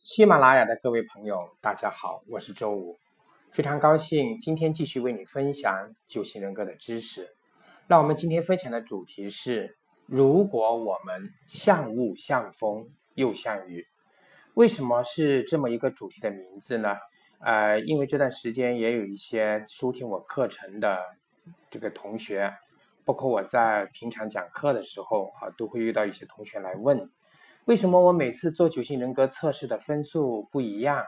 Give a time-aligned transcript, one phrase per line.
[0.00, 2.98] 喜马拉雅的各位朋友，大家好，我是周五，
[3.50, 7.28] 非常高兴今天继续为你分享九型人格的知识。
[7.86, 9.76] 那我们今天分享的主题是：
[10.06, 13.86] 如果我们像雾像风又像雨，
[14.54, 16.96] 为什么是这么一个主题的名字呢？
[17.40, 20.98] 呃，因为这段时间也有一些收听我课程的
[21.68, 22.50] 这个同学，
[23.04, 27.10] 包括我在平常讲课的时候啊，都会遇到一些同学来问。
[27.66, 31.04] 为什么我每次做九型人格测试的分数不一样？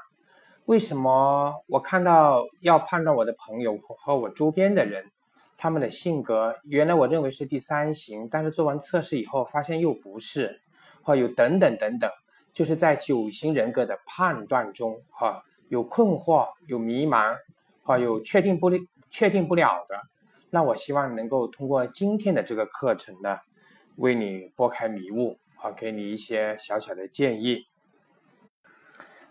[0.66, 5.10] 为什么我看到要判断我的朋友和我周边的人，
[5.56, 10.60] 他们的性格原来我认为是第三型，但是做完测试以后发现又不是，
[11.02, 12.08] 哈，有等等等等，
[12.52, 17.34] 就是在九型人格的判断中，哈，有困惑，有迷茫，
[17.82, 18.70] 哈，有确定不
[19.10, 19.98] 确定不了的。
[20.50, 23.38] 那我希望能够通过今天的这个课程呢，
[23.96, 25.38] 为你拨开迷雾。
[25.62, 27.66] 好，给你一些小小的建议。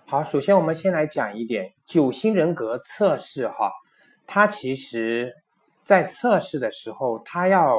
[0.05, 3.69] 好，首先我们先来讲一点九型人格测试哈，
[4.25, 5.33] 它其实，
[5.83, 7.77] 在测试的时候，它要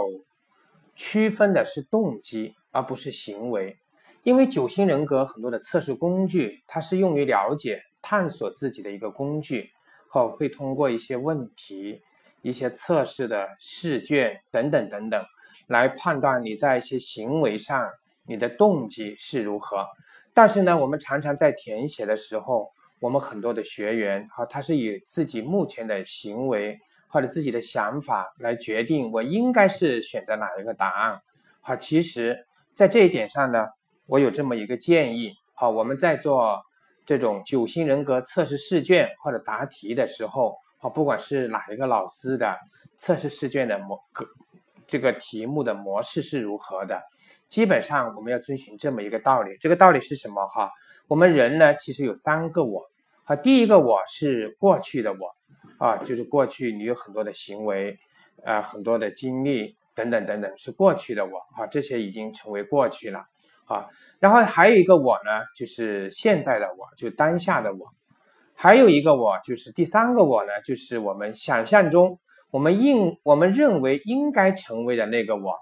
[0.94, 3.78] 区分的是动机，而不是行为。
[4.22, 9.70] 因为九型人格很多的测试工具，它是用于了解、探索自己的一个工具，
[10.08, 12.02] 好，会通过一些问题、
[12.42, 15.24] 一些测试的试卷等等等等，
[15.68, 17.90] 来判断你在一些行为上。
[18.26, 19.86] 你的动机是如何？
[20.34, 22.70] 但是呢，我们常常在填写的时候，
[23.00, 31.20] 我们很多的学员哈，他是以自己目前的行为或者自己的想法来决定我应该是选择哪一个答案。
[31.60, 33.66] 好，其实，在这一点上呢，
[34.06, 35.34] 我有这么一个建议。
[35.52, 36.62] 好，我们在做
[37.04, 42.56] 这种九型人格测试试卷或者答题的时候，好，不管是哪一个老师的
[42.96, 44.26] 测试试卷的模个
[44.86, 47.02] 这个题目的模式是如何的。
[47.52, 50.70] 基本上我们要遵循这么一个道理，这个道理是什么哈？
[51.06, 52.82] 我们人呢，其实有三个我，
[53.24, 55.36] 啊，第一个我是过去的我，
[55.76, 57.98] 啊，就是过去你有很多的行为，
[58.42, 63.26] 啊，很多的经历等等等等，是过去的我，啊，这些已经成为过去了，
[63.66, 63.86] 啊，
[64.18, 67.86] 然后还有一个我呢，就是现在的我，就当下的我，
[68.54, 72.18] 还有一个我，就是第三个我呢，就是我们想象中
[72.50, 75.54] 我们应我们认为应该成为的那个我。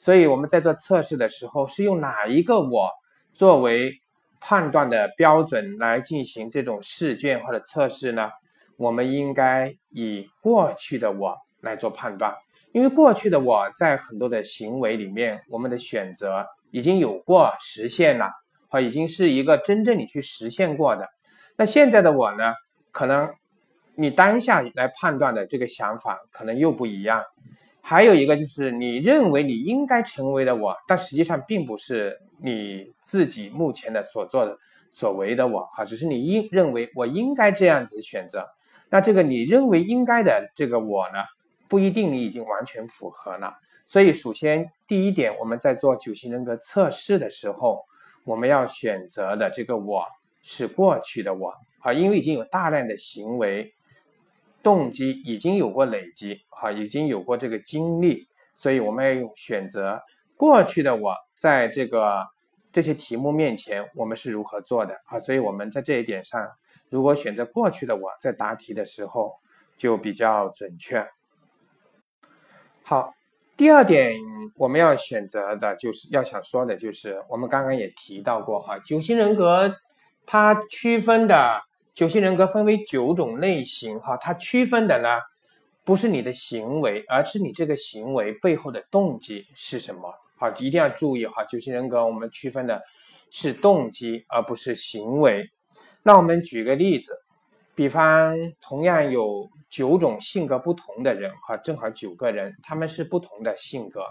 [0.00, 2.88] 所以我们在做测试的时候，是用哪一个我
[3.34, 3.92] 作为
[4.40, 8.30] 判断的标准来进行这种试卷或者测试呢？
[8.78, 12.34] 我们应该以过去的我来做判断，
[12.72, 18.30] 因为过去的我在很多的行为里面，我们的选择已经有过实现了，
[18.70, 21.06] 和已经是一个真正你去实现过的。
[21.56, 22.54] 那现在的我呢，
[22.90, 23.30] 可能
[23.96, 27.22] 你当下来判断的这个想法可能又不一样。
[27.82, 34.56] 还有一个就是你认为你应该成为的我，但实际上并不是你自己目前的所做的
[34.92, 38.46] 所为的我哈，只是你应认为我应该这样子选择。
[38.90, 41.18] 那这个你认为应该的这个我呢，
[41.68, 43.54] 不一定你已经完全符合了。
[43.86, 47.84] 所以首先第一点，我们在做九型人格测试的时候，
[48.24, 50.04] 我们要选择的这个我
[50.42, 53.72] 是过去的我啊，因为已经有大量的行为。
[54.62, 60.02] 动机已经有过累积，哈，已经有过这个经历，所以我们要用选择
[60.36, 62.26] 过去的我，在这个
[62.70, 65.18] 这些题目面前，我们是如何做的啊？
[65.18, 66.46] 所以我们在这一点上，
[66.90, 69.34] 如果选择过去的我在答题的时候
[69.78, 71.08] 就比较准确。
[72.82, 73.14] 好，
[73.56, 74.14] 第二点
[74.56, 79.74] 我们要选择的就是要想说的就是，我们刚刚也提到过哈，九型人格
[80.26, 81.62] 它区分的。
[81.92, 85.18] 九型人格分为九种类型，哈，它区分的呢，
[85.84, 91.44] 不是你的行为，而是你这个行为背后的动机是什么，好，一定要注意哈。
[91.44, 92.80] 九型人格我们区分的
[93.30, 95.50] 是动机，而不是行为。
[96.02, 97.12] 那我们举个例子，
[97.74, 104.04] 比方同样有九种性格不同的人，哈，正好九个人，他们是不同的性格。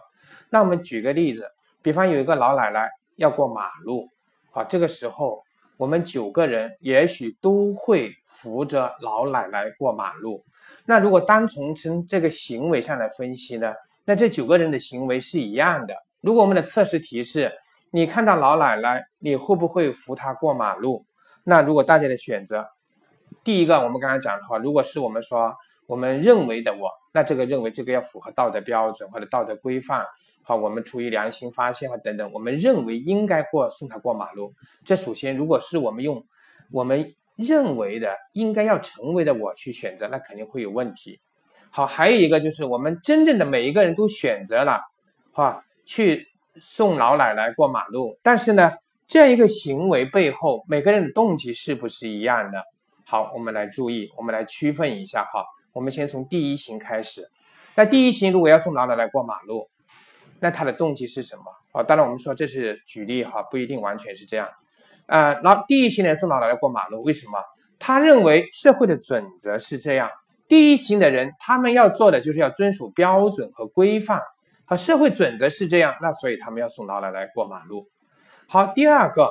[0.52, 1.50] 那我们举个例子，
[1.82, 4.10] 比方有一个老奶奶要过马路，
[4.52, 5.42] 好，这个时候。
[5.80, 10.44] 我们九个人也许都会扶着老奶奶过马路。
[10.84, 13.74] 那如果单从从这个行为上来分析呢？
[14.04, 15.96] 那这九个人的行为是一样的。
[16.20, 17.50] 如果我们的测试题是
[17.92, 21.06] 你看到老奶奶，你会不会扶她过马路？
[21.46, 22.68] 那如果大家的选择，
[23.42, 25.56] 第一个我们刚才讲的话，如果是我们说
[25.90, 30.06] 我们认为的我，那这个认为这个要符合道德标准或者道德规范。
[30.44, 34.54] 好，我们出于良心发现啊等等，我们认为应该过送他过马路。
[34.86, 36.24] 这首先，如果是我们用
[36.72, 41.20] 我们认为的应该要成为的我去选择，那肯定会有问题。
[41.72, 44.82] 好，还有一个就是我们真正的每一个人都选择了，
[45.32, 46.28] 哈，去
[46.62, 48.74] 送老奶奶过马路，但是呢，
[49.08, 52.62] 这样一个行为背后，每个人的动机是不是一样的？
[53.06, 55.44] 好，我们来注意，我们来区分一下哈。
[55.74, 57.30] 我们先从第一行开始。
[57.76, 59.70] 那第一行如果要送老奶奶过马路，
[60.40, 61.44] 那他的动机是什么？
[61.72, 64.50] 啊，当然我们说这是举例哈，不一定完全是这样。
[65.06, 67.34] 啊，老第一行人送老奶奶过马路，为什么？
[67.78, 70.10] 他认为社会的准则是这样。
[70.48, 74.22] 第一行的人，他们要做的就是要遵守标准和规范，
[74.66, 77.88] 和社会准则是这样，那所以他们要送老奶奶过马路。
[78.48, 79.30] 好，第二个，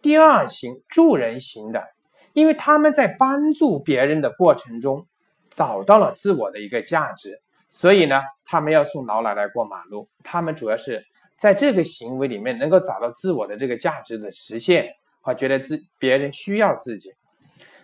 [0.00, 1.84] 第二行助人型的，
[2.32, 5.06] 因为他们在帮助别人的过程中
[5.50, 10.08] 找到了自我的一个价值，所以呢，他们要送老奶奶过马路。
[10.22, 11.04] 他们主要是
[11.38, 14.88] 在这个行为里面能够找到自我的这个价值的实现，
[15.22, 17.10] 啊，觉得自别人需要自己。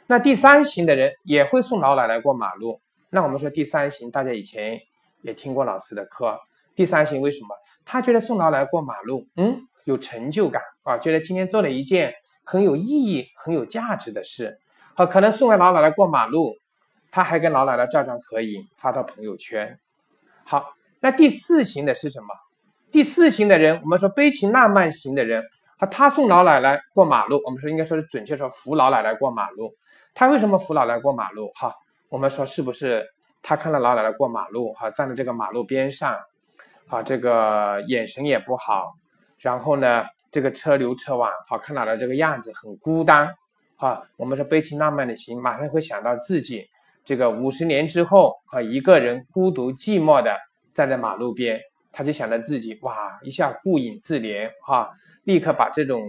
[0.07, 2.81] 那第三型的人也会送老奶奶过马路。
[3.11, 4.79] 那我们说第三型，大家以前
[5.23, 6.39] 也听过老师的课。
[6.75, 7.49] 第三型为什么？
[7.85, 12.13] 他觉得送老奶奶过马路，嗯，有成就感啊，觉得今天做了一件
[12.43, 14.59] 很有意义、很有价值的事。
[14.95, 16.55] 好，可能送完老奶奶过马路，
[17.15, 19.79] 他还跟老奶奶照张合影发到朋友圈。
[20.43, 22.27] 好，那第四型的是什么？
[22.91, 25.45] 第四型的人，我们说悲情浪漫型的人，
[25.77, 29.73] 啊，他送老奶奶过马路，我们说应该说是准确说扶老奶奶过马路。
[30.13, 31.53] 他为什么扶老奶奶过马路？
[31.55, 31.73] 哈，
[32.09, 33.07] 我们说是不是
[33.43, 36.19] 他看到老奶奶过马路，哈，站在这个马路边上，
[36.89, 38.93] 啊，这个眼神也不好，
[39.39, 43.33] 然后呢，这个车流车往，好看到的这个样子很孤单，
[43.77, 46.69] 啊，我们说悲情浪漫的心，马上会想到自己
[47.05, 50.35] 这个五十年之后，啊，一个人孤独寂寞的
[50.73, 51.61] 站在马路边，
[51.93, 54.91] 他就想着自己，哇，一下顾影自怜，哈，
[55.25, 56.03] 立刻把这种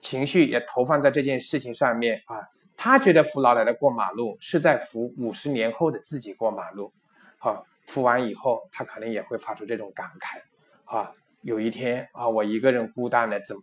[0.00, 2.40] 情绪也投放在这件事情上面，啊。
[2.76, 6.92] 他觉得扶老奶奶过马路是在扶五十年后的自己过马路，
[7.38, 13.56] 好，扶完以后他可能也会发出这种感慨，啊，有一天啊，我一个人孤单的怎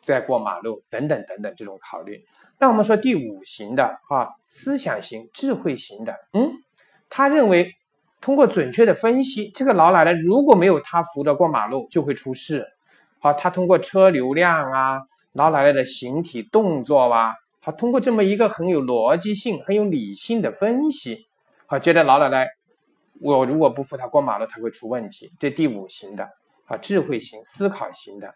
[0.00, 2.24] 在过马路等等等等这种考虑。
[2.62, 6.52] 那我们说第五型的啊，思想型、智慧型的，嗯，
[7.10, 7.74] 他认为
[8.20, 12.64] 通过准确的分析，这个老奶奶如果没有他扶着过马路就会出事，
[13.18, 17.34] 好，他通过车流量啊，老奶奶的形体动作啊。
[17.58, 21.26] 好，通过这么一个很有逻辑性、很有理性的分析，
[21.66, 22.46] 好，觉得老奶奶，
[23.20, 25.32] 我如果不扶她过马路，她会出问题。
[25.40, 26.30] 这第五型的，
[26.66, 28.32] 啊，智慧型、思考型的。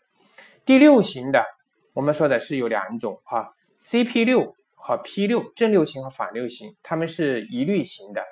[0.65, 1.45] 第六型的，
[1.93, 8.23] 我们说的是有两种，哈，CP 六和 P 六，正六型和反六型，他们是疑虑型的。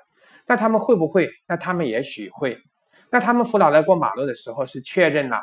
[0.46, 1.28] 那他们会不会？
[1.46, 2.58] 那他们也许会。
[3.10, 5.38] 那他们扶老奶奶过马路的时候，是确认了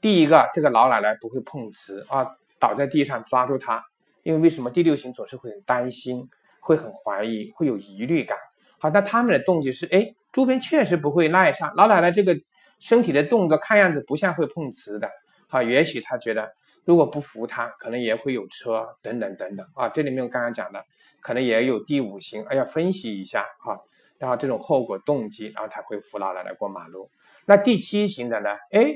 [0.00, 2.26] 第一个，这个老奶奶不会碰瓷啊，
[2.60, 3.82] 倒在地上抓住她。
[4.22, 6.28] 因为为什么第六型总是会很担心，
[6.60, 8.36] 会很怀疑，会有疑虑感。
[8.78, 12.38] 好，那他们的动机是：哎，周边确实不会赖上老奶奶这个
[12.78, 15.10] 身体的动作，看样子不像会碰瓷的。
[15.48, 16.52] 好，也许他觉得
[16.88, 19.90] 如果不扶他，可能也会有车等等等等啊。
[19.90, 20.82] 这里面我刚刚讲的，
[21.20, 23.78] 可能也有第五型，哎，要分析一下哈。
[24.16, 27.10] 然后这种后果动机，然后他会扶老奶奶过马路。
[27.44, 28.48] 那第七型的呢？
[28.72, 28.94] 哎，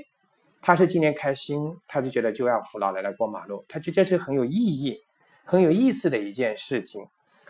[0.63, 4.99] 他是今天开心，他就觉得就要扶老奶奶过马路，他觉得这是很有意义。
[5.45, 7.05] 很有意思的一件事情，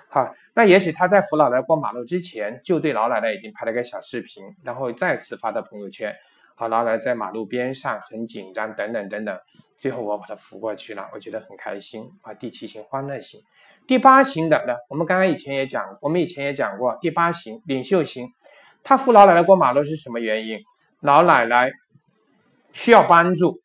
[0.08, 6.12] 好，那也许他在扶老奶奶过马路之前，就对老奶奶已经拍了个小视频，然后再次发到朋友圈。
[6.54, 9.38] 好，老奶奶在马路边上很紧张，等等等等，
[9.78, 12.32] 最后我把她扶过去了，我觉得很开心啊。
[12.34, 13.40] 第七型欢乐型，
[13.87, 14.75] 第八型的呢？
[14.88, 18.28] 我们刚刚以前也讲，我们以前也讲过，第八型领袖型，
[18.85, 20.59] 他扶老奶奶过马路是什么原因？
[21.00, 21.71] 老奶奶
[22.73, 23.61] 需要帮助。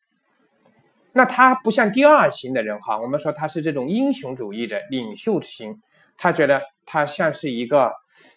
[1.12, 5.80] 那他不像第二型的人哈，我们说他是这种英雄主义者、领袖型，
[6.16, 7.92] 他觉得他像是一个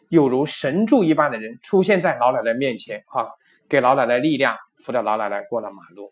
[0.09, 3.29] 有如神助一般的人出现在老奶奶面前哈，
[3.71, 6.11] 给老奶奶力量，扶着老奶奶过了马路。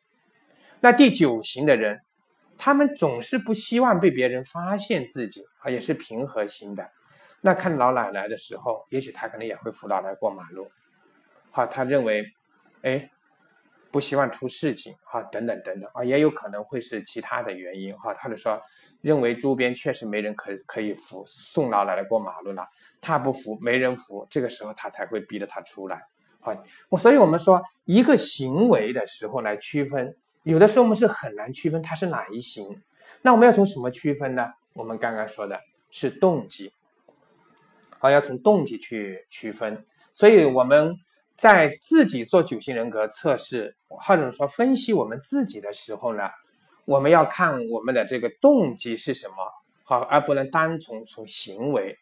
[0.80, 2.00] 那第九型的人，
[2.58, 6.90] 他们总是不希望被别人发现自己啊，也是平和型的。
[7.42, 10.72] 那看老奶奶的时候，也许他可能也会扶老奶奶过马路，
[11.52, 12.24] 好，他认为，
[12.84, 13.10] 哎。
[13.92, 18.14] 不希望出事情哈，等等等等啊，也有可能会是其他的原因哈。
[18.14, 18.62] 他就说，
[19.02, 22.68] 认为周边确实没人可可以扶送老奶奶过马路了，
[23.02, 26.04] 他不扶，没人扶，这个时候他才会逼着他出来。
[26.40, 26.56] 好，
[26.90, 32.82] 我所以我们说一个行为的时候来区分，有的时候我们是很难区分它是哪一行。
[33.22, 34.48] 那我们要从什么区分呢？
[34.74, 36.72] 我们刚刚说的是动机，
[37.98, 39.86] 好，要从动机去区分。
[40.14, 40.96] 所以我们。
[41.40, 46.24] 在自己做九型人格测试，或者说分析我们自己的时候呢，
[46.84, 49.36] 我们要看我们的这个动机是什么，
[49.86, 51.98] 好，而不能单从从行为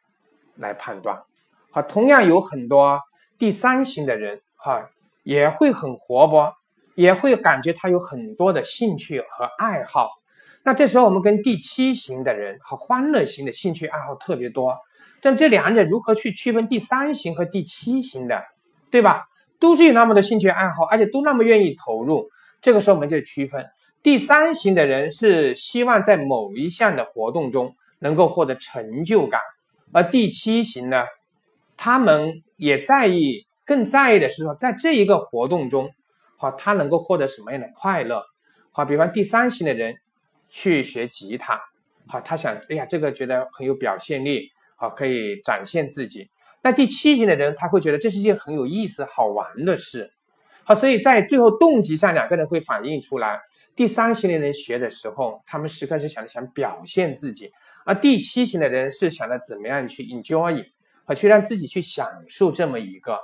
[0.56, 1.22] 来判断。
[1.70, 3.00] 好，同样有很多
[3.38, 4.90] 第三型的人，哈，
[5.24, 6.54] 也会很活泼，
[6.96, 10.10] 也会感觉他有很多的兴趣和爱好。
[10.64, 14.76] 那这时候我们跟第七型的人和欢乐型的兴趣爱好特别多，
[15.22, 18.44] 但这两者如何去区分第三型和第七型的，
[18.92, 19.28] 对吧？
[19.60, 22.30] 都是有那么多兴趣爱好，而且都那么愿意投入。
[22.62, 23.66] 这个时候我们就区分，
[24.04, 29.40] 第三型的人是希望在某一项的活动中能够获得成就感，
[29.94, 31.04] 而第七型呢，
[31.78, 35.92] 他们也在意，更在意的是说，在这一个活动中，
[36.36, 38.24] 好，他能够获得什么样的快乐？
[38.72, 39.96] 好，比方第三型的人
[40.50, 41.62] 去学吉他，
[42.08, 46.30] 好，他想，哎呀，这个觉得很有表现力，好，可以展现自己。
[46.64, 50.12] 那第七型的人，他会觉得这是一件很有意思、好玩的事。
[50.64, 53.40] 好，所以在最后动机上，两个人会反映出来。
[53.76, 57.48] 第三型的人学的时候，他们时刻是想着想表现自己；
[57.86, 60.66] 而第七型的人是想着怎么样去 enjoy，
[61.08, 63.18] 好去让自己去享受这么一个。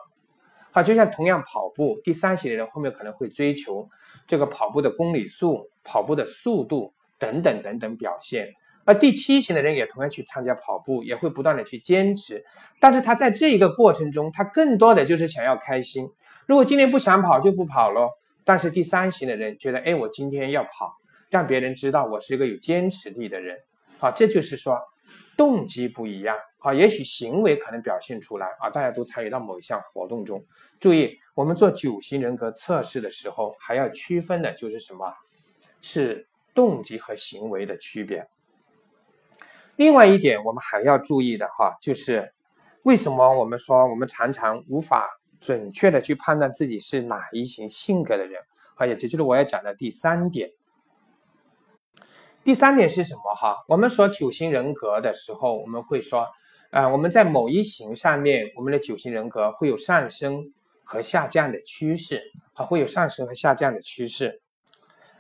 [0.72, 3.88] 好，就像同样跑步，第三型的人后面可能会追求
[4.26, 8.52] 这个跑步的公里数、跑步的速度等等等等表现。
[8.86, 12.44] 而第七型的人也同样去参加跑步，也会不断的去坚持，
[12.80, 16.10] 但是他在这一个过程中，他更多的就是想要开心。
[16.48, 18.10] 如果今天不想跑就不跑咯，
[18.44, 20.98] 但是第三型的人觉得，哎，我今天要跑，
[21.30, 23.58] 让别人知道我是一个有坚持力的人。
[24.00, 24.78] 好，这就是说
[25.36, 26.38] 动机不一样。
[26.58, 30.44] 好，也许行为可能表现出来啊，大家都参与到某一项活动中。
[30.80, 35.14] 注意，我们做九型人格测试的时候，还要区分的就是什么？
[35.82, 38.28] 是动机和行为的区别。
[39.76, 42.34] 另外一点，我们还要注意的哈，就是
[42.84, 45.10] 为什么我们说我们常常无法。
[45.44, 48.42] 准确的去判断自己是哪一型性格的人，
[48.76, 50.50] 好，也就是我要讲的第三点。
[52.44, 53.22] 第三点是什么？
[53.40, 56.28] 哈，我们说九型人格的时候，我们会说，
[56.72, 60.52] 啊，我们在某一型上面，我们的九型人格会有上升
[60.84, 62.22] 和下降的趋势，
[62.54, 64.42] 啊，会有上升和下降的趋势。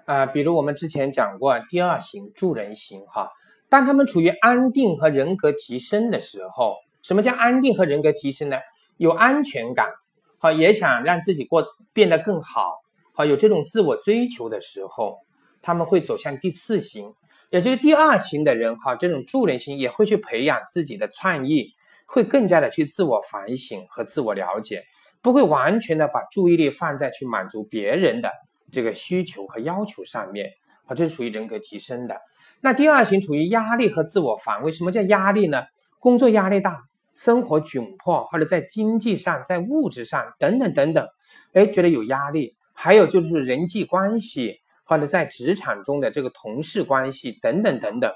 [0.03, 3.29] 啊，比如我们之前讲过第二型助人型，哈，
[3.69, 8.57] 当他们处于安定和人格提升的时候，什么叫安定和人格提升呢？
[8.97, 9.93] 有安全感。
[10.39, 12.81] 好，也想让自己过变得更好，
[13.13, 15.19] 好有这种自我追求的时候，
[15.63, 17.12] 他们会走向第四型，
[17.50, 18.77] 也就是第二型的人。
[18.77, 21.74] 哈，这种助人型也会去培养自己的创意，
[22.05, 24.84] 会更加的去自我反省和自我了解，
[25.24, 28.32] 不会完全的把注意力放在去满足别人的
[28.72, 30.51] 这个需求和要求上面。
[30.86, 32.22] 好，这是属于人格提升的。
[32.62, 34.72] 那第二型处于压力和自我防卫。
[34.72, 35.63] 什么叫压力呢？
[36.00, 36.84] 工作压力大。
[37.15, 41.08] 生活窘迫，或者在经济上、在物质上等等等等，
[41.53, 42.55] 哎，觉得有压力。
[42.74, 48.11] 还有就是人际关系，或者在职场中的这个同事关系等等等等，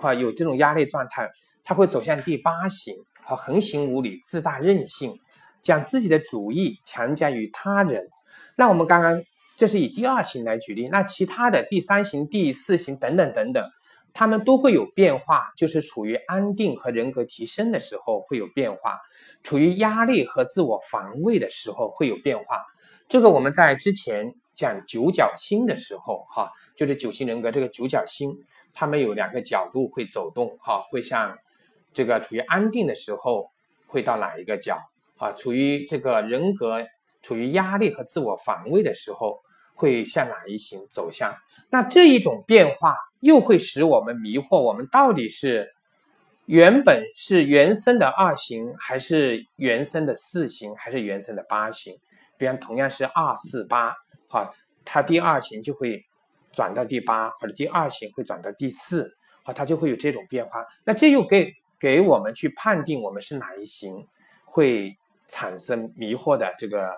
[0.00, 1.30] 啊，有这种压力状态，
[1.64, 5.18] 他会走向第八型，和横行无理、自大任性，
[5.62, 8.08] 将自己的主意强加于他人。
[8.56, 9.20] 那我们刚刚
[9.56, 13.64] 这是以第二型来举例，那其他的第三型、第四型等等等等。
[14.14, 19.00] 他们都会有变化，就是处于安定和人格提升的时候会有变化，
[19.42, 22.62] 处于压力和自我防卫的时候会有变化。
[23.08, 28.36] 这个我们在之前讲九角星的时候，哈，就是九型人格这个九角星，
[28.72, 31.36] 他们有两个角度会走动，哈，会向
[31.92, 33.50] 这个处于安定的时候
[33.86, 34.78] 会到哪一个角，
[35.18, 36.86] 啊，处于这个人格
[37.20, 39.40] 处于压力和自我防卫的时候
[39.74, 41.34] 会向哪一型走向？
[41.70, 42.96] 那这一种变化。
[43.22, 45.72] 又会使我们迷惑：我们到底是
[46.46, 51.96] 原本是原生的二型，还是原生的四型，还是原生的八型？
[52.36, 53.94] 比方同样是二四八，
[54.32, 56.02] 好，它第二型就会
[56.52, 60.64] 转到第八，或者第二型会转到第四，啊，它就会有这种变化。
[60.84, 64.06] 那这又给给我们去判定我们是哪一型，
[64.46, 64.96] 会
[65.28, 66.90] 产生迷惑的这个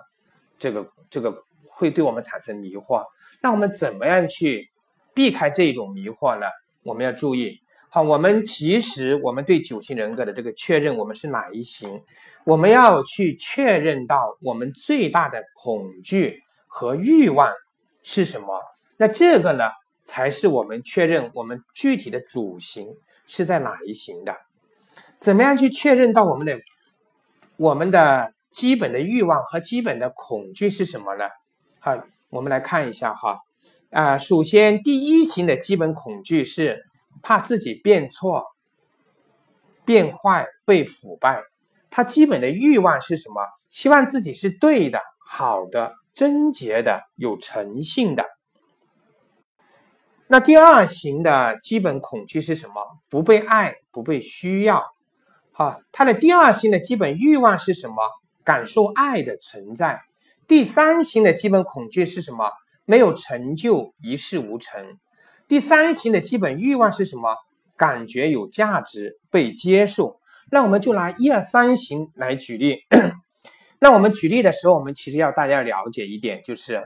[0.56, 3.04] 这个这个会对我们产生迷惑。
[3.42, 4.70] 那我们怎么样去？
[5.16, 6.46] 避开这种迷惑呢，
[6.82, 7.60] 我们要注意。
[7.88, 12.02] 好，我们其实我们对九型人格的这个确认，我们是哪一型？
[12.44, 16.42] 我们要去确认到我们最大的恐惧
[16.76, 17.52] 和欲望
[18.02, 18.60] 是什么？
[18.96, 19.62] 那这个呢，
[20.04, 22.88] 才是我们确认我们具体的主型
[23.28, 24.34] 是在哪一型的。
[25.20, 26.58] 怎么样去确认到我们的
[27.56, 31.26] 我们的基本的欲望和基本的恐惧是什么呢？
[31.78, 31.96] 好，
[32.28, 33.38] 我们来看一下哈。
[33.90, 36.82] 啊，首先第一型的基本恐惧是
[37.22, 38.46] 怕自己变错、
[39.84, 41.40] 变坏、被腐败。
[41.88, 43.46] 他基本的欲望是什么？
[43.70, 48.24] 希望自己是对的、好的、贞洁的、有诚信的。
[50.26, 52.74] 那第二型的基本恐惧是什么？
[53.10, 54.82] 不被爱、不被需要。
[55.52, 57.96] 好，他的第二型的基本欲望是什么？
[58.42, 60.00] 感受爱的存在。
[60.46, 62.50] 第三型的基本恐惧是什么？
[62.84, 64.98] 没有成就，一事无成。
[65.46, 67.36] 第三型的基本欲望是什么？
[67.76, 70.20] 感觉有价值，被接受。
[70.50, 72.78] 那我们就拿一二三型来举例。
[73.78, 76.82] 那我们举例的时候，我们其实要大家了解一点，就是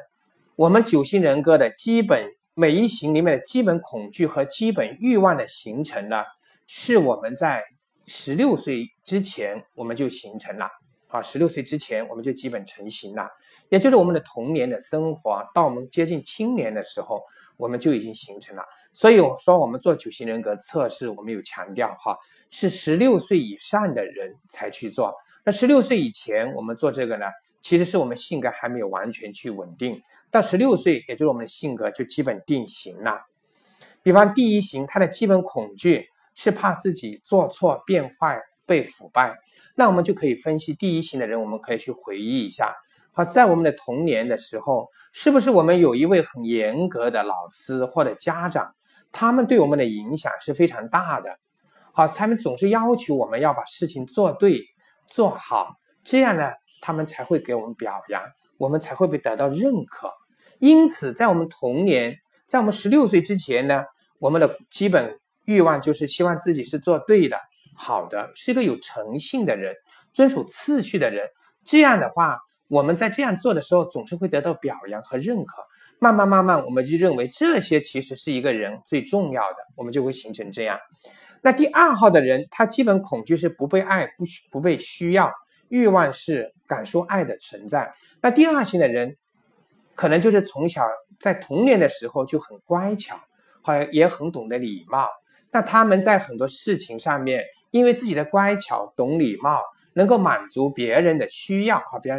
[0.56, 6.24] 我们九型人格的基本每一型里面的基本恐惧和基本欲望的形成呢，
[6.66, 7.62] 是我们在
[8.06, 10.68] 十六岁之前我们就形成了。
[11.08, 13.26] 啊，十六岁之前我们就基本成型了，
[13.70, 17.22] 也就是我们的童年的生活到我们接近青年的时候，
[17.56, 18.62] 我们就已经形成了。
[18.92, 22.14] 所以我说我们做九型人格测试，我们有强调哈，
[22.50, 25.14] 是十六岁以上的人才去做。
[25.48, 27.24] 那十六岁以前我们做这个呢，
[27.62, 29.98] 其实是我们性格还没有完全去稳定。
[30.30, 33.22] 到十六岁，也就是我们的性格就基本定型了。
[34.02, 39.38] 比方第一型，他的基本恐惧是怕自己做错、变坏、被腐败。
[39.74, 42.74] 那我们就可以分析第一型的人，我们可以去回忆一下，
[43.12, 48.74] 好，在我们的童年的时候，是不是我们有一位很严格的老师或者家长，
[49.10, 51.38] 他们对我们的影响是非常大的，
[51.94, 54.62] 好，他们总是要求我们要把事情做对、
[55.08, 58.22] 做好，这样呢，他们才会给我们表扬，
[58.58, 60.12] 我们才会被得到认可。
[60.58, 63.84] 因此，在我们童年，在我们十六岁之前呢，
[64.18, 67.38] 我们的基本欲望就是希望自己是做对的。
[67.74, 69.74] 好的，是一个有诚信的人，
[70.12, 71.28] 遵守次序的人。
[71.64, 75.62] 这样的话，我们在这样做的时候，总是会得到表扬和认可。
[76.00, 80.78] 慢慢慢慢，我们就认为这些其实是一个人最重要的，我们就会形成这样。
[81.42, 85.32] 那第二号的人，他基本恐惧是不被爱，不需不被需要，
[85.68, 87.92] 欲望是感受爱的存在。
[88.20, 89.16] 那第二型的人，
[89.94, 90.86] 可能就是从小
[91.20, 93.20] 在童年的时候就很乖巧，
[93.62, 95.08] 好也很懂得礼貌。
[95.50, 99.62] 那他们在很多事情上面，因为自己的乖巧、懂礼貌，
[99.94, 102.16] 能够满足别人的需要啊，比如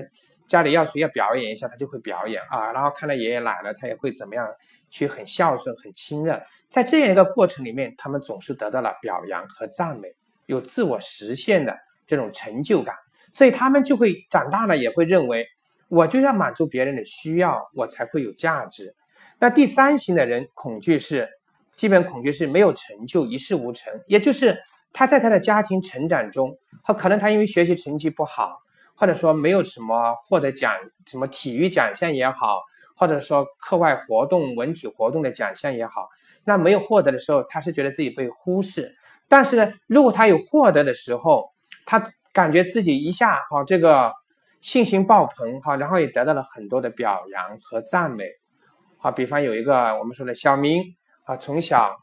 [0.47, 4.47] 家里要谁要表演一下，他就会表演啊，然后看到爷爷奶奶，他也会怎么样
[4.89, 6.41] 去很孝顺、很亲热。
[6.69, 10.09] 在这样一个过程里面，他们总是得到了表扬和赞美，
[10.45, 12.95] 有自我实现的这种成就感，
[13.31, 15.47] 所以他们就会长大了，也会认为
[15.87, 18.95] 我就要满足别人的需要，我才会有价值。
[19.39, 21.29] 那第三型的人，恐惧是。
[21.71, 24.59] 基本恐惧是没有成就，一事无成，也就是
[24.91, 28.59] 他在他的家庭成长中，他可能他因为学习成绩不好，
[28.95, 32.63] 或者说没有什么获得奖，什么体育奖项也好，
[32.99, 36.09] 或者说课外活动、文体活动的奖项也好，
[36.43, 38.93] 那没有获得的时候，他是觉得自己被忽视。
[39.29, 41.49] 但是呢，如果他有获得的时候，
[41.85, 44.11] 他感觉自己一下哈这个
[44.59, 48.25] 信心爆棚哈，然后也得到了很多的表扬和赞美。
[48.97, 50.83] 好，比方有一个我们说的小明。
[51.23, 51.95] 啊，从小，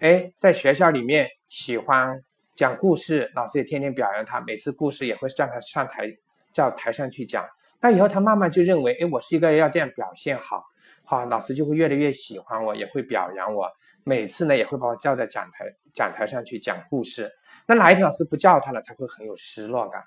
[0.00, 2.20] 哎，在学校里面喜欢
[2.54, 6.06] 讲故事，老师也天天表扬他，每次故事也会让他上台，
[6.52, 7.42] 叫台上去讲。
[7.84, 10.64] 那以后他慢慢就认为，哎，我是一个要这样表现好，
[11.04, 13.70] 好，老师就会越来越喜欢我，也会表扬我。
[14.04, 17.30] 每次呢，也会把我叫在讲台讲台上去讲故事。
[17.66, 20.02] 那哪一天老师不叫他了，他会很有失落感。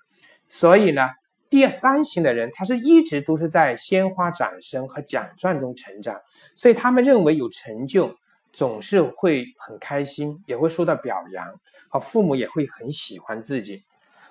[0.49, 1.07] 所以呢，
[1.51, 6.19] 第三型的人，他是一直都是在鲜花、掌声和奖状中成长，
[6.55, 8.15] 所以他们认为有成就。
[8.53, 11.59] 总是会很开心，也会受到表扬，
[11.89, 13.83] 和父母也会很喜欢自己。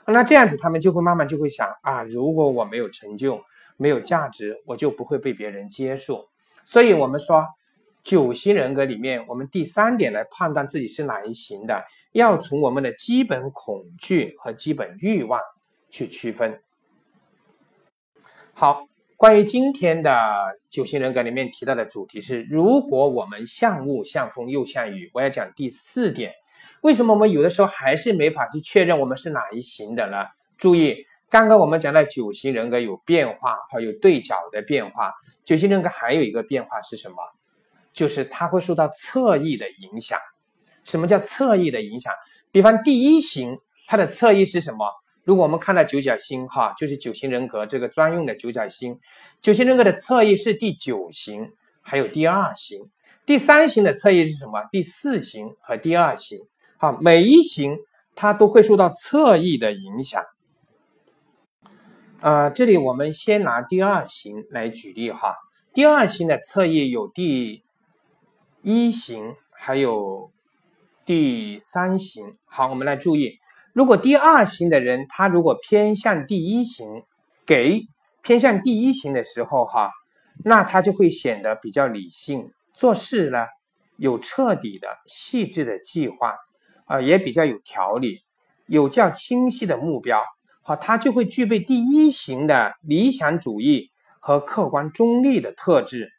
[0.07, 3.43] 那这样子，他们就会慢慢就会想啊，如果我没有成就，
[3.77, 6.27] 没有价值，我就不会被别人接受。
[6.65, 7.45] 所以，我们说
[8.03, 15.41] 九型人格里面，我们第三点来判断自己是哪一型的，要从我们的基本恐惧和基本欲望
[15.91, 16.61] 去区分。
[18.55, 18.87] 好。
[19.19, 20.13] 关于今天的
[20.69, 26.35] 九型人格里面提到的主题是，如果我们像雾像风又像雨，我要讲第四点。
[26.87, 30.19] 为什么我们有的时候还是没法去确认我们是哪一型的呢？
[30.57, 35.13] 注意，刚刚我们讲到九型人格有变化，还有对角的变化。
[35.45, 37.17] 九型人格还有一个变化是什么？
[37.93, 40.17] 就是它会受到侧翼的影响。
[40.85, 42.13] 什么叫侧翼的影响？
[42.53, 44.89] 比方第一型，它的侧翼是什么？
[45.25, 48.97] 如果我们看到九角星，哈，就是九型人格这个专用的九角星。
[49.43, 51.51] 九型人格的侧翼是第九型，
[51.83, 52.89] 还有第二型。
[53.27, 54.63] 第三型的侧翼是什么？
[54.71, 56.39] 第四型和第二型。
[56.79, 57.79] 好，每一型
[58.15, 60.23] 它都会受到侧翼的影响。
[62.21, 65.37] 呃，这里我们先拿第二型来举例哈。
[65.73, 67.63] 第二型的侧翼有第
[68.63, 70.31] 一型，还有
[71.05, 72.37] 第三型。
[72.45, 73.39] 好，我们来注意。
[73.73, 77.05] 如果第二型的人，他如果偏向第一型，
[77.47, 77.87] 给
[78.23, 79.91] 偏向第一型的时候，哈，
[80.45, 83.47] 那他就会显得比较理性，做事呢
[83.97, 86.35] 有彻底的、细致的计划，
[86.87, 88.21] 啊，也比较有条理，
[88.67, 90.23] 有较清晰的目标，
[90.63, 96.11] 好，他就会具备第一型的理想主义和客观中立的特质。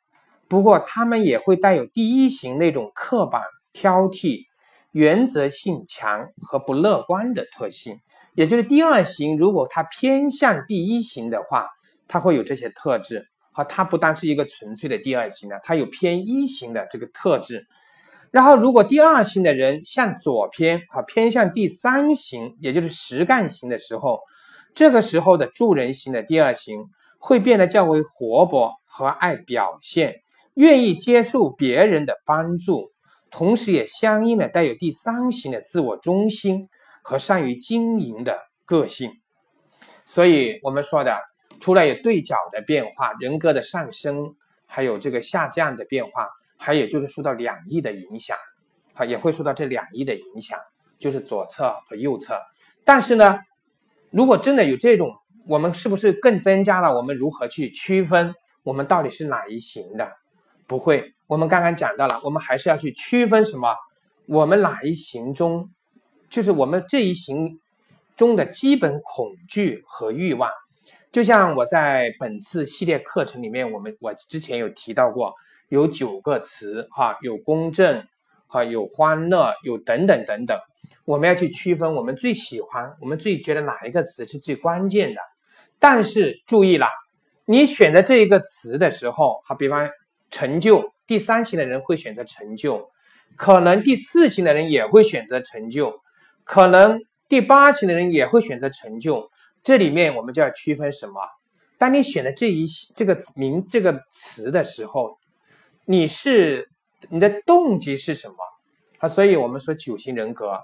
[0.48, 3.42] 不过他们也会带有第一型那种刻板、
[3.74, 4.44] 挑剔、
[4.92, 7.98] 原则性强和不乐观的特性。
[8.34, 11.68] 也就是第二型，如果它偏向第一型的话，
[12.08, 13.26] 它会有这些特质。
[13.52, 17.66] 好，它不单是一个纯粹的第二型的，它有偏一型的这个特质。
[18.38, 24.20] 然后，如果第二型的人向左偏，啊，偏向第三型，也就是实干型的时候，
[24.76, 26.86] 这个时候的助人型的第二型
[27.18, 30.18] 会变得较为活泼和爱表现，
[30.54, 32.92] 愿意接受别人的帮助，
[33.32, 36.70] 同时也相应的带有第三型的自我中心。
[37.02, 39.10] 和善于经营的个性，
[40.06, 41.18] 所以我们说的，
[41.60, 48.38] 除了有对角的变化，人格的上升，还有这个下降的变化，还有就是受到两翼的影响，
[48.94, 50.60] 啊，也会受到这两翼的影响，
[51.00, 52.40] 就是左侧和右侧。
[52.84, 53.40] 但是呢，
[54.12, 55.12] 如果真的有这种，
[55.48, 60.12] 我们是不是更增加了我们如何去区分我们到底是哪一型的？
[60.68, 63.74] 不会，我们刚刚讲到了，我们还是要去区分什么？
[64.26, 65.70] 我们哪一型中？
[66.30, 67.58] 就是我们这一行
[68.18, 70.52] 中的基本恐惧和欲望，
[71.10, 75.34] 就像我在本次系列课程里面，我们我之前有提到过，
[75.70, 78.06] 有九个词哈，有公正
[78.48, 80.58] 哈，有欢乐，有等等等等，
[81.06, 85.22] 我们要去区分我们最喜欢，我们最觉得哪一个词是最关键的。
[85.80, 86.88] 但是注意了，
[87.46, 89.90] 你选择这一个词的时候，好，比方
[90.32, 92.90] 成就，第三型的人会选择成就，
[93.36, 96.02] 可能第四型的人也会选择成就。
[96.44, 99.30] 可能第八型的人也会选择成就，
[99.62, 101.14] 这里面我们就要区分什么？
[101.78, 105.18] 当你选的这一这个名这个词的时候，
[105.90, 106.70] 你是
[107.10, 108.36] 你的动机是什么？
[109.00, 110.60] 啊，所以我们说九型人格，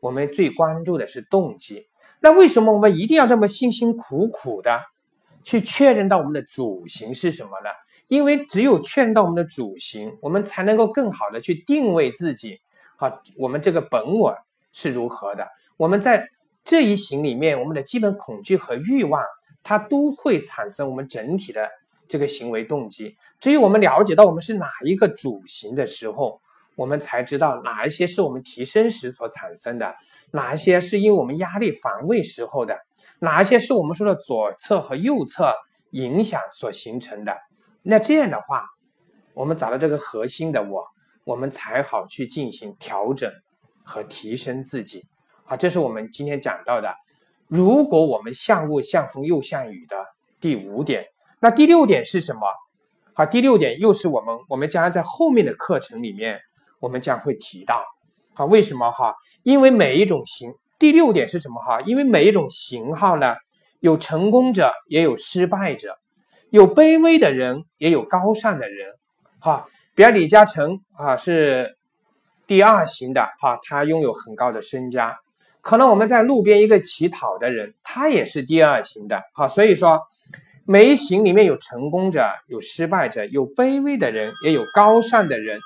[0.00, 1.88] 我们最关注的是动机。
[2.20, 4.82] 那为什么我们一定要这么辛辛苦苦的
[5.42, 7.70] 去确认到我们的主型是什么呢？
[8.08, 12.60] 因为只有确认到我们的主型，我们才能够更好的去定位自己。
[12.96, 14.36] 好，我们这个本我。
[14.78, 15.48] 是如何的？
[15.78, 16.28] 我们在
[16.62, 19.24] 这一行里面，我们的基本恐惧和欲望，
[19.62, 21.70] 它都会产生我们整体的
[22.08, 23.16] 这个行为动机。
[23.40, 26.40] 只有我们了解到我们是哪一个主型的时候，
[26.76, 29.94] 我们才知道哪一些是我们提升时所产生的，
[30.32, 32.78] 哪一些是因为我们压力防卫时候的，
[33.20, 35.54] 哪一些是我们说的左侧和右侧
[35.90, 37.36] 影响所形成的。
[37.82, 38.66] 那这样的话，
[39.34, 40.84] 我们找到这个核心的我，
[41.24, 43.30] 我们才好去进行调整。
[43.88, 45.04] 和提升自己，
[45.44, 46.92] 啊，这是我们今天讲到的。
[47.46, 49.96] 如果我们像雾像风又像雨的
[50.40, 51.04] 第五点，
[51.40, 52.40] 那第六点是什么？
[53.14, 56.40] 好，第六点又是我们我们将在后面的课程里面
[56.80, 57.82] 我们将会提到。
[58.34, 59.14] 好，为什么哈？
[59.42, 61.80] 因为每一种型，第六点是什么哈？
[61.82, 63.34] 因为每一种型号呢，
[63.80, 65.96] 有成功者也有失败者，
[66.50, 68.94] 有卑微的人也有高尚的人。
[69.40, 71.74] 哈，比如李嘉诚啊是。
[72.48, 75.16] 第二型的哈，他拥有很高的身家，
[75.62, 79.48] 可能我们在路边一个乞讨的人，他也是第二型的哈。
[79.48, 80.00] 所以说，
[80.68, 85.60] 每一型里面有成功者，有失败者，有卑微的人，也有高尚的人。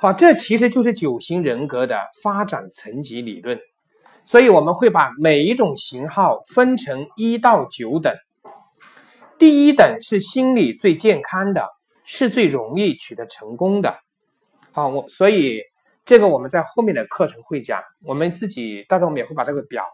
[0.00, 3.58] 好，这其实就是九型人格的发展层级理论。
[4.22, 8.14] 所以我们会把每一种型号分成一到九等，
[9.38, 11.68] 第一等是心理最健康的，
[12.04, 13.98] 是最容易取得成功的。
[14.70, 15.60] 好，我所以。
[16.04, 19.84] 这个我们在后面的课程会讲，我们自己到时候我们也会把这个表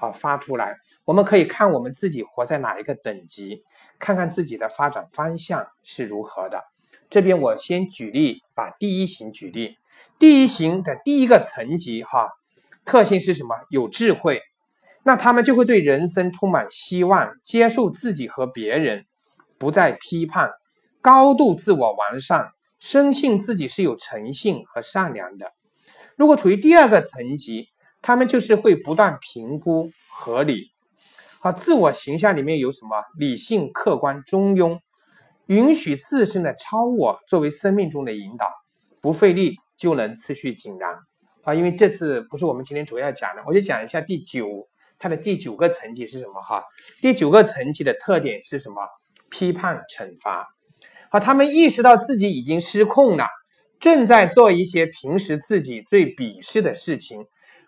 [0.00, 3.62] 好发出来，我们可以看我们自己活在哪一个等级，
[3.98, 6.64] 看看自己的发展方向是如何的。
[7.10, 9.76] 这边我先举例，把第一型举例，
[10.18, 12.30] 第一型的第一个层级哈，
[12.86, 13.54] 特性是什么？
[13.68, 14.40] 有智慧，
[15.02, 19.04] 那他们就会对人生充满希望，接受自己和别人，
[19.58, 20.50] 不再批判，
[21.02, 22.52] 高度自我完善。
[22.78, 25.52] 深信自己是有诚信和善良的。
[26.16, 27.68] 如果处于第二个层级，
[28.02, 30.72] 他们就是会不断评估合理。
[31.40, 33.02] 好，自我形象里面有什么？
[33.18, 34.78] 理性、客观、中庸，
[35.46, 38.50] 允许自身的超我作为生命中的引导，
[39.00, 40.94] 不费力就能持续井然。
[41.42, 44.46] 好，因为这次不是我们今天主要讲的，我就讲一下第九，
[44.98, 46.42] 它的第九个层级是什么？
[46.42, 46.62] 哈，
[47.00, 48.76] 第九个层级的特点是什么？
[49.30, 50.46] 批判、惩罚。
[51.10, 53.26] 好，他们意识到自己已经失控了，
[53.78, 57.24] 正在做一些平时自己最鄙视的事情。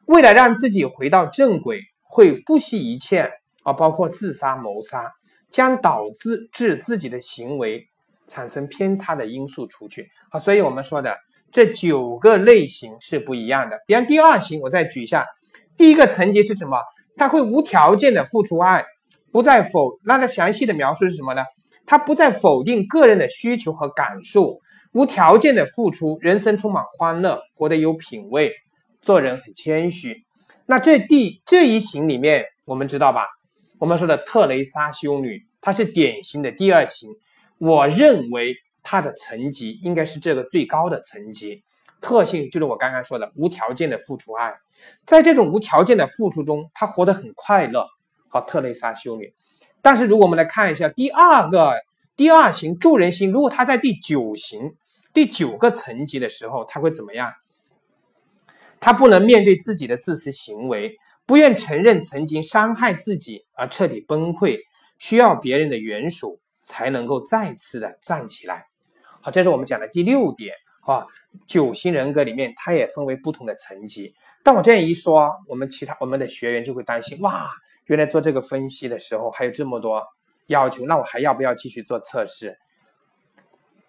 [0.07, 3.31] 为了让自己回到正轨，会不惜一切
[3.63, 5.11] 啊，包括自杀、谋杀，
[5.51, 7.87] 将导致致自己的行为
[8.27, 10.09] 产生偏差的因素除去。
[10.31, 11.17] 好，所以我们说的
[11.51, 13.79] 这九个类型是不一样的。
[13.87, 15.27] 比方第二型，我再举一下，
[15.77, 16.79] 第一个层级是什么？
[17.17, 18.85] 他会无条件的付出爱，
[19.31, 19.99] 不再否。
[20.05, 21.43] 那个详细的描述是什么呢？
[21.85, 24.57] 他不再否定个人的需求和感受，
[24.93, 28.53] 无条件的付出，人生充满欢乐，活得有品位，
[29.03, 30.25] 做人很谦虚。
[30.65, 33.27] 那这第这一型里面，我们知道吧？
[33.79, 37.11] 我们说的特蕾莎修女，她是典型的第二型。
[37.59, 41.65] 我认为她的层级应该是这个最高的层级。
[42.01, 44.55] 特性就是我刚刚说的无条件的付出爱，
[45.05, 47.87] 在这种无条件的付出中，她活得很快乐。
[48.29, 49.35] 好，特蕾莎修女。
[49.83, 51.75] 但是如果我们来看一下第二个
[52.17, 54.75] 第二型助人心，如果她在第九型。
[55.15, 57.31] 第九个层级的时候，他会怎么样？
[58.85, 60.93] 他不能面对自己的自私行为，
[61.25, 64.59] 不愿承认曾经伤害自己而彻底崩溃，
[64.99, 68.67] 需要别人的援手才能够再次的站起来。
[69.21, 71.07] 好，这是我们讲的第六点啊。
[71.47, 74.13] 九型人格里面，它也分为不同的层级。
[74.43, 77.49] 但我这样一说，我们其他我们的学员就会担心：哇，
[77.85, 80.03] 原来做这个分析的时候还有这么多
[80.49, 82.59] 要求，那我还要不要继续做测试？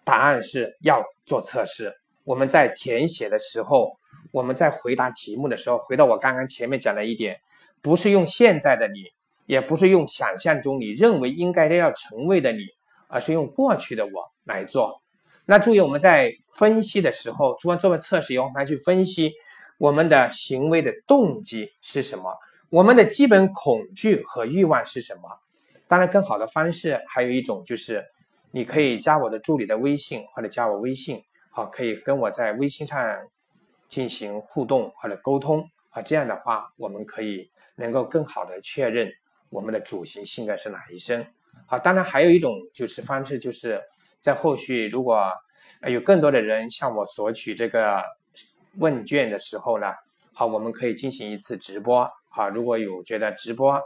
[0.04, 1.92] 答案是要做测试。
[2.22, 3.98] 我们在填写的时候，
[4.34, 7.38] 我们在回答题目的时候，回到我刚刚前面讲的一点，
[7.80, 9.04] 不是用现在的你，
[9.46, 12.64] 也不是用想象中你认为应该要成为的你，
[13.06, 14.10] 而是用过去的我
[14.42, 15.00] 来做。
[15.44, 19.32] 那注意，我们在分析的时候，做完做完测试以后，我们还去分析
[19.78, 22.36] 我们的行为的动机是什么，
[22.70, 25.22] 我们的基本恐惧和欲望是什么。
[25.86, 28.04] 当然，更好的方式还有一种就是。
[28.56, 31.20] 你可以加我的助理的微信，或者加我微信，
[31.50, 33.04] 好，可以跟我在微信上
[33.94, 39.08] 进行互动或者沟通，啊，这样的话，我们可以能够更好的确认
[39.50, 41.24] 我们的主型性格是哪一生。
[41.68, 43.80] 好，当然还有一种就是方式，就是
[44.20, 45.32] 在后续如果
[45.88, 48.02] 有更多的人向我索取这个
[48.78, 49.86] 问卷的时候呢，
[50.32, 53.80] 好，我们可以进行一次直播，好，如果有觉得直播。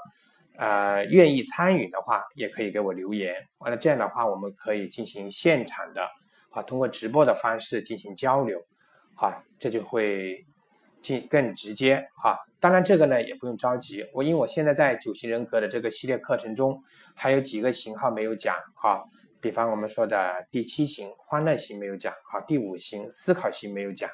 [0.56, 3.32] 呃，愿意参与的话，也可以给我留言。
[3.58, 6.02] 完了，这样的话，我们可以进行现场的，
[6.50, 8.60] 啊，通过直播的方式进行交流，
[9.18, 10.46] 啊，这就会
[11.02, 12.38] 进更直接，哈。
[12.60, 16.82] 当然，这个呢也不用着急，我因为我现在在九型人格的这个系列课程中，
[17.14, 19.04] 还有几个型号没有讲，哈。
[19.40, 24.10] 比方我们说的第七型欢乐型没有讲，啊，第五型思考型没有讲。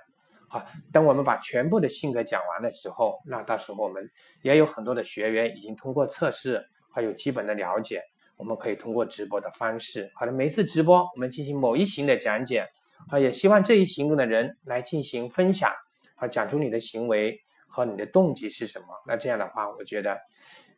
[0.49, 4.09] 啊，等我们把全部的性格讲完的时候，那到时候我们
[4.43, 8.03] 也有很多的学员已经通过测试，还有基本的了解，
[8.37, 12.69] 我们可以通过直播的方式，好的，每次直播我们进行某一型的讲解，
[13.09, 15.72] 啊，也希望这一行中的人来进行分享，
[16.16, 18.87] 啊，讲出你的行为和你的动机是什么。
[19.07, 20.18] 那这样的话，我觉得，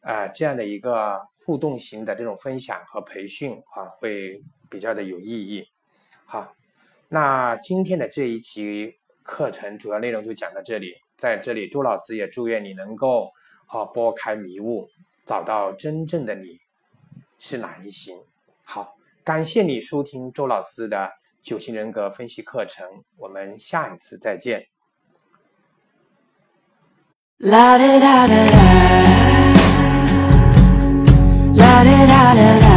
[0.01, 5.65] 啊，这样的一个互动型的这种分享和培训啊，会比较的有意义。
[6.25, 6.55] 好，
[7.09, 8.95] 那今天的这一期。
[9.29, 13.33] 课程主要内容就讲到这里，在这里，周老师也祝愿你能够
[13.67, 14.89] 好拨开迷雾，
[15.25, 16.61] 找到真正的你
[17.41, 18.17] 是哪一型。
[18.63, 21.11] 好，感谢你收听周老师的
[21.47, 22.85] 九型人格分析课程，
[23.19, 24.67] 我们下一次再见。
[27.39, 28.47] 啦啦啦啦啦，
[31.55, 32.76] 啦啦啦啦啦。